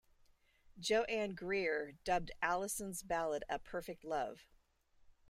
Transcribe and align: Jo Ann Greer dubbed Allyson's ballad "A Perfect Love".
Jo 0.79 1.03
Ann 1.03 1.35
Greer 1.35 1.91
dubbed 2.03 2.31
Allyson's 2.41 3.03
ballad 3.03 3.43
"A 3.47 3.59
Perfect 3.59 4.03
Love". 4.03 4.47